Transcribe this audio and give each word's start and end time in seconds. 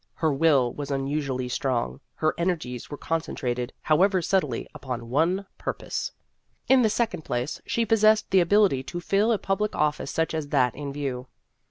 Her 0.15 0.33
will 0.33 0.73
was 0.73 0.89
unusually 0.89 1.47
strong; 1.47 1.99
her 2.15 2.33
energies 2.35 2.89
were 2.89 2.97
concentrated, 2.97 3.71
however 3.83 4.19
subtly, 4.19 4.67
upon 4.73 5.11
one 5.11 5.45
purpose. 5.59 6.11
In 6.67 6.81
the 6.81 6.89
second 6.89 7.23
place, 7.23 7.61
she 7.67 7.85
possessed 7.85 8.31
the 8.31 8.39
ability 8.39 8.81
to 8.81 8.99
fill 8.99 9.31
a 9.31 9.37
public 9.37 9.75
office 9.75 10.09
such 10.09 10.33
as 10.33 10.47
that 10.47 10.73
in 10.73 10.91
view. 10.91 11.27